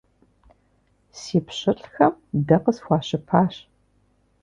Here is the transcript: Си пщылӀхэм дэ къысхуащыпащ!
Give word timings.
Си 1.19 1.37
пщылӀхэм 1.45 2.13
дэ 2.47 2.57
къысхуащыпащ! 2.63 3.55